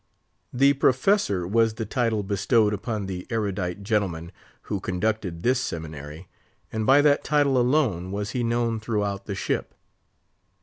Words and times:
"The 0.51 0.73
Professor" 0.73 1.45
was 1.47 1.75
the 1.75 1.85
title 1.85 2.23
bestowed 2.23 2.73
upon 2.73 3.05
the 3.05 3.27
erudite 3.29 3.83
gentleman 3.83 4.31
who 4.63 4.79
conducted 4.79 5.43
this 5.43 5.59
seminary, 5.61 6.27
and 6.71 6.87
by 6.87 7.03
that 7.03 7.23
title 7.23 7.55
alone 7.55 8.11
was 8.11 8.31
he 8.31 8.43
known 8.43 8.79
throughout 8.79 9.27
the 9.27 9.35
ship. 9.35 9.75